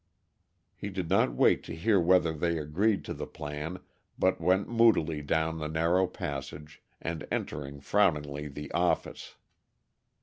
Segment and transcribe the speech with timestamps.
[0.75, 3.79] He did not wait to hear whether they agreed to the plan,
[4.17, 9.35] but went moodily down the narrow passage, and entered frowningly the "office."